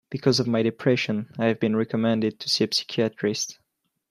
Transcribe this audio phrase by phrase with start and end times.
[0.09, 3.59] Because of my depression, I have been recommended to see a psychiatrist.